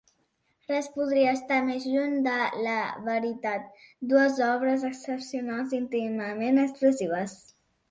Res 0.69 0.87
podria 0.93 1.33
estar 1.39 1.59
més 1.67 1.85
lluny 1.95 2.15
de 2.27 2.37
la 2.69 2.79
veritat; 3.11 3.69
dues 4.15 4.41
obres 4.49 4.89
excepcionals 4.91 5.79
íntimament 5.83 6.61
expressives. 6.67 7.41